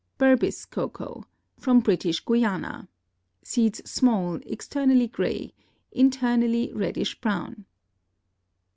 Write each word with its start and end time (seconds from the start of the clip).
Berbice 0.17 0.65
Cocoa.—From 0.65 1.81
British 1.81 2.25
Guiana. 2.25 2.89
Seeds 3.43 3.87
small, 3.87 4.39
externally 4.47 5.05
gray, 5.07 5.53
internally 5.91 6.71
reddish 6.73 7.21
brown. 7.21 7.65